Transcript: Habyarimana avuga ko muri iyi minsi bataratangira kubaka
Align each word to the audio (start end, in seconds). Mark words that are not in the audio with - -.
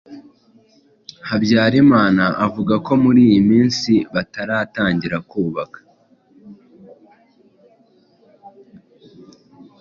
Habyarimana 1.29 2.23
avuga 2.45 2.73
ko 2.85 2.91
muri 3.03 3.19
iyi 3.29 3.41
minsi 3.51 3.91
bataratangira 4.13 5.17
kubaka 5.29 5.79